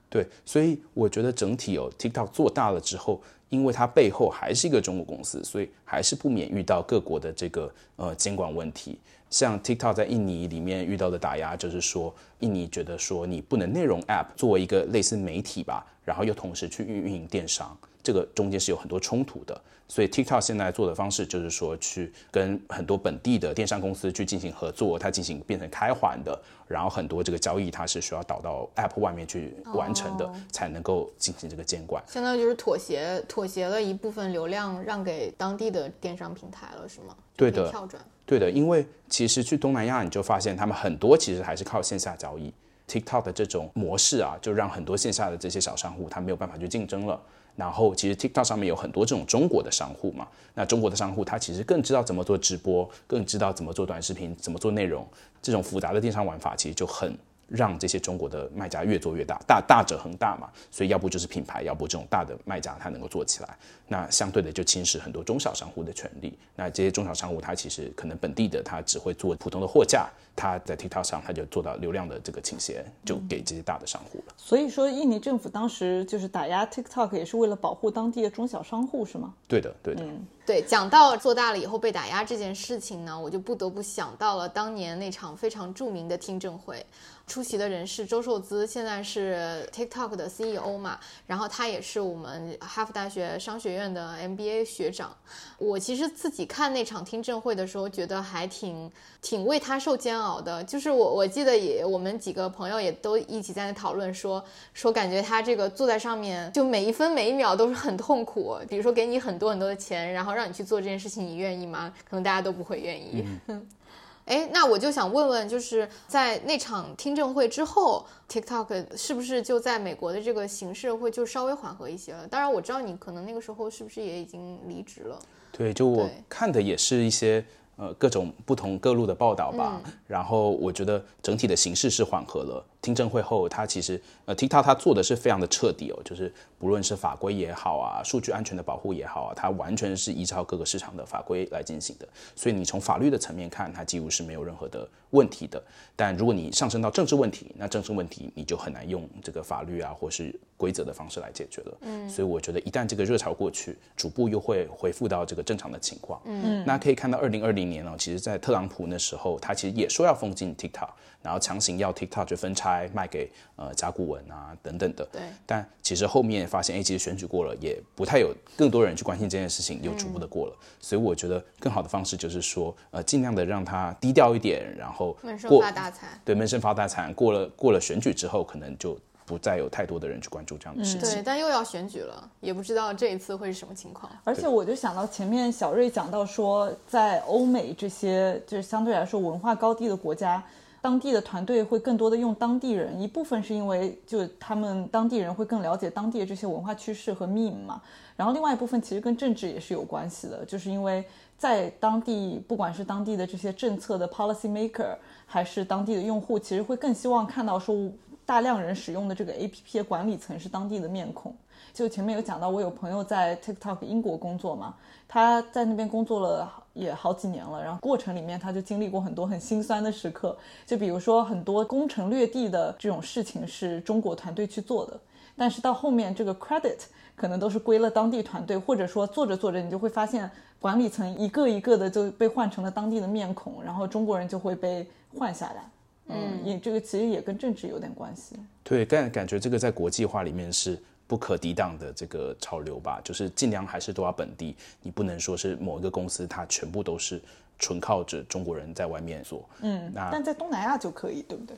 [0.10, 8.98] 对，所以我觉得整体哦 TikTok 做大了之后，因为它背后还是一个中国公司，所以还是不免遇到各国的这个呃监管问题。
[9.30, 19.60] 像 TikTok 在印尼里面遇到的打压，就是说印尼觉得说你不能内容 App 作为一个类似媒体吧，然后又同时去运营电商，这个中间是有很多冲突的。
[19.88, 32.04] 所以 TikTok 现在做的方式就是说，去跟很多本地的电商公司去进行合作，它进行变成开环的，然后很多这个交易它是需要导到 App 外面去完成的，才能够进行这个监管。
[32.08, 37.16] 相当于就是妥协，妥协了一部分流量让给当地的电商平台了，是吗？
[37.36, 38.04] 对的，跳转。
[38.26, 42.52] 对的，因为其实去东南亚你就发现他们很多其实还是靠线下交易
[42.90, 47.22] ，TikTok 的这种模式啊，就让很多线下的这些小商户他没有办法去竞争了。
[47.56, 55.08] 然后其实 TikTok 上面有很多这种中国的商户嘛，那中国的商户他其实更知道怎么做直播，更知道怎么做短视频，怎么做内容，
[55.42, 57.18] 这种复杂的电商玩法其实就很。
[57.48, 66.38] 让这些中国的卖家越做越大，大大者恒大嘛，所以要不就是品牌，要不这种大的卖家他能够做起来，那相对的就侵蚀很多中小商户的权利。
[66.56, 74.34] 那这些中小商户他其实可能本地的他只会做普通的货架，他在 TikTok 上他就做到流量的这个倾斜，就给这些大的商户了。
[74.38, 79.34] 所以说，印尼政府当时就是打压 TikTok 也是为了保护当地的中小商户，是吗？
[79.48, 80.04] 对的，对的。
[80.46, 86.86] 对，讲到做大了以后被打压这件事情呢，我就不得不想到了当年那场非常著名的听证会。
[87.28, 95.10] 出席的人是周受资，现在是 TikTok 的 CEO 嘛，然后他也是我们哈佛大学商学院的 MBA 学长。
[95.58, 98.92] 我其实自己看那场听证会的时候，觉得还挺
[99.24, 100.64] 挺为他受煎熬的。
[100.66, 104.44] 就是我我记得也我们几个朋友也都一起在那讨论说
[104.76, 108.56] 说，感觉他这个坐在上面，就每一分每一秒都是很痛苦。
[108.70, 111.94] 比如说给你很多很多的钱，然后让你去做这件事情，你愿意吗？
[112.10, 113.26] 可能大家都不会愿意。
[114.26, 122.28] 哎，那我就想问问，就是在那场听证会之后，TikTok 是不是就在美国的这个形势会就稍微缓和一些了？
[122.28, 125.20] 当然，我知道你可能那个时候是不是也已经离职了？
[125.52, 127.44] 对，就我看的也是一些。
[127.78, 132.66] 呃，各种不同各路的报道吧，然后我觉得整体的形势是缓和了。
[132.86, 142.08] 听证会后，它其实呃，TikTok 它做的是非常的彻底哦，就是不论是法规也好啊，数据安全的保护也好啊，它完全是依照各个市场的法规来进行的。
[142.36, 145.62] 所以你从法律的层面看，它几乎是没有任何的问题的。
[145.98, 151.78] 但如果你上升到政治问题，那政治问题你就很难用这个法律啊或是规则的方式来解决了。
[151.82, 156.22] 嗯，所以我觉得一旦这个热潮过去，逐步又会恢复到这个正常的情况。
[156.24, 157.66] 嗯，那可以看到二零二零。
[157.66, 160.90] 年哦，其实，在特朗普那时候，他其实也说要封禁 TikTok，
[161.26, 165.04] 然后强行要 TikTok 就分拆卖给呃甲骨文啊等等的。
[165.12, 165.22] 对。
[165.46, 170.56] 但其实后面发现，哎，其实选举过了，也不太有更多人去关心这件事情，又逐步的过了。
[170.80, 176.08] 所以我觉得更好的方式就是说，呃，尽量的让它低调一点，然后闷声发大财。
[176.24, 177.12] 对，闷声发大财。
[177.14, 178.96] 过了过了选举之后，可能就。
[179.28, 181.10] 不再有太多的人去关注这样的事情。
[181.10, 184.08] 对，但又要选举了，也不知道这一次会是什么情况。
[184.24, 190.44] 而且我就想到前面小瑞讲到说，在欧美这些就是相对来说文化高地的国家，
[190.86, 197.82] 当地的团队会更多的用当地人，一部分是因为就他们当地人会更了解当地的这些文化趋势和 meme 嘛，
[198.16, 201.04] 然后另外一部分其实跟政治也是有关系的，就是因为
[201.40, 207.76] 在当地，不管是当地的这些政策的 policy maker，还是当地的用户，其实会更希望看到说
[208.24, 211.36] 大量人使用的这个 A P P 的管理层是当地的面孔。
[211.74, 214.76] 就前面有讲到，我有朋友在 TikTok 英国工作嘛，
[215.08, 225.00] 他在那边工作了也好几年了，然后过程里面他就经历过很多很心酸的时刻，就比如说很多攻城略地的这种事情是中国团队去做的，
[225.38, 226.78] 但是到后面这个 credit
[227.16, 234.86] 可能都是归了当地团队，或者说做着做着你就会发现管理层一个一个的就被换成了当地的面孔，然后中国人就会被
[235.18, 235.64] 换下来。
[236.08, 238.36] 嗯，也这个其实也跟政治有点关系。
[238.64, 240.78] 对，但感觉这个在国际化里面是。
[241.08, 247.22] 不可抵挡的这个潮流吧，就是尽量还是都要本地，你不能说是某一个公司，它全部都是
[247.60, 249.48] 纯靠着中国人在外面做。
[249.62, 251.56] 嗯，那但在东南亚就可以，对不对？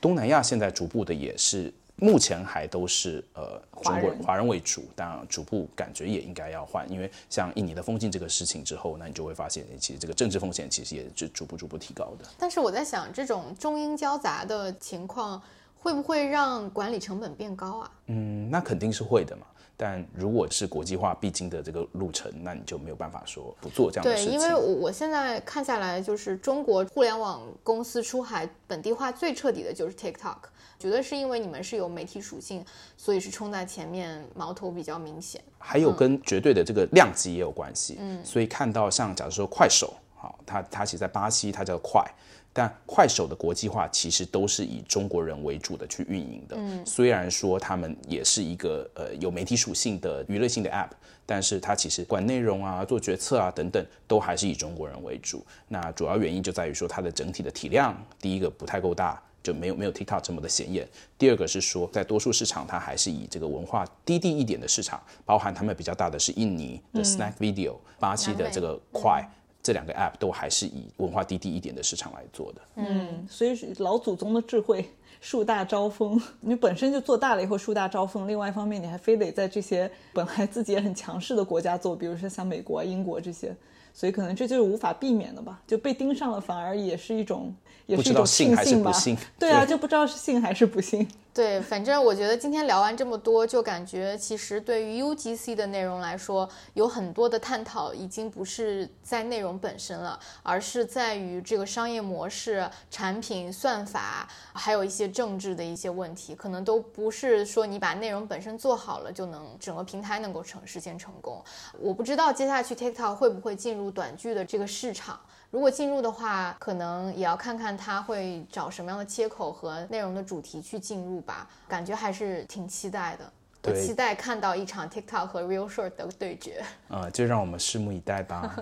[0.00, 12.28] 东南亚现在逐步的也是，目前还都是呃中国华人华人为主，当然逐步感觉也应该要换，因为像印尼的封禁这个事情之后，那你就会发现，其实这个政治风险其实也是逐步逐步提高的。
[12.36, 15.40] 但是我在想，这种中英交杂的情况
[15.82, 17.90] 会不会让管理成本变高啊？
[18.06, 19.46] 嗯，那肯定是会的嘛。
[19.76, 30.36] 但如果是国际化必经的这个路程，那你就没有办法说不做这样的事情对，因为我我现在看下来，就是中国互联网公司出海本地化最彻底的就是 TikTok，
[30.78, 32.64] 觉得是因为你们是有媒体属性，
[32.96, 35.42] 所以是冲在前面，矛头比较明显。
[35.58, 37.96] 还有跟绝对的这个量级也有关系。
[37.98, 42.04] 嗯，所以看到像假如说快手，好，它它其实在巴西它叫快，
[42.52, 46.56] 但快手的国际化其实都是以中国人为主的去运营的。
[46.58, 50.90] 嗯，虽然说他们也是一个呃有媒体属性的娱乐性的 App，
[51.24, 55.44] 但是它其实管内容啊、做决策啊等等，都还是以中国人为主。
[55.68, 59.20] 那主要原因就在于说它的整体的体量，第一个不太够大。
[59.42, 60.88] 就没有没有 TikTok 这么的显眼。
[61.18, 69.28] 第二个是说，在多数市场，它还是以这个文化低地一点的市场，包含他们比较大的是印尼的 Snack Video、巴西的这个快，
[69.62, 72.60] 这两个 App 都还是以文化低低一点的市场来做的。
[72.76, 74.90] 嗯，所以老祖宗的智慧，
[75.20, 76.20] 树大招风。
[76.40, 83.54] 你本身就做大了以后树大招风，另外一方面你还非得在这些本来自己也很强势的国家做，比如说像美国、英国这些，
[83.92, 85.60] 所以可能这就是无法避免的吧。
[85.66, 87.54] 就被盯上了，反而也是一种，
[87.86, 88.92] 也是一种庆幸吧。
[89.38, 91.08] 对啊，就不知道是幸还是不幸。
[91.34, 111.42] 对，反正我觉得今天聊完这么多，就感觉其实对于 UGC 的内容来说，有很多的探讨已经不是在内容本身了，而是在于这个商业模式、产品算法，还有一些政治的一些问题，可能都不是说你把内容本身做好了就能整个平台能够成实现成功。
[111.80, 115.18] 我不知道接下去 TikTok 会不会进入短剧的这个市场。
[115.50, 123.30] 如果进入的话，可能也要看看它会找什么样的切口和内容的主题去进入吧，感觉还是挺期待的。
[123.64, 126.64] 我对期待看到一场 TikTok 和 Real Short 的对决。
[126.88, 128.56] 呃，就让我们拭目以待吧。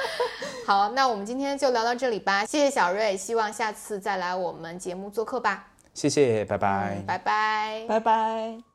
[0.66, 5.68] 好，那我们今天就聊到这里吧，谢谢小瑞，希望下次再来我们节目做客吧。
[5.94, 6.96] 谢谢，拜拜。
[6.98, 7.84] 嗯拜拜。
[7.86, 8.71] 拜拜。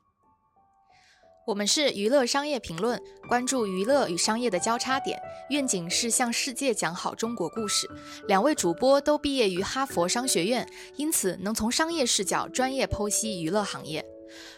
[1.48, 5.18] 我们是娱乐商业评论，关注娱乐与商业的交叉点，
[5.50, 7.90] 愿景是向世界讲好中国故事。
[8.28, 10.68] 两位主播都毕业于哈佛商学院，
[10.98, 14.06] 因此能从商业视角专业剖析娱乐行业。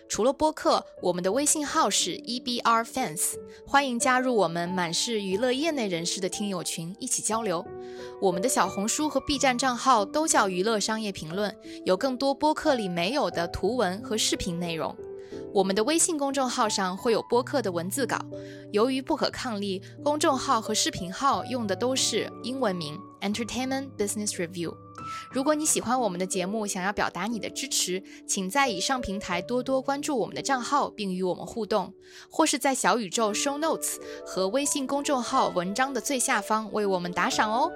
[0.07, 3.35] 除了播客，我们的微信号是 EBR Fans，
[3.67, 7.63] 欢迎加入我们满是娱乐业内人士的听友群，一起交流。
[8.19, 14.97] 我们的小红书和 B 站账号都叫娱乐商业评论，有更多播客里没有的图文和视频内容。
[15.51, 18.19] 我们的微信公众号上会有播客的文字稿，
[18.71, 24.75] 由于不可抗力，公众号和视频号用的都是英文名 Entertainment Business Review。
[25.31, 31.91] 如果你喜欢我们的节目，想要表达你的支持，请在以上平台多多关注我们的账号，并与我们互动，
[32.29, 33.95] 或是在小宇宙 Show Notes
[34.25, 37.71] 和微信公众号文章的最下方为我们打赏哦。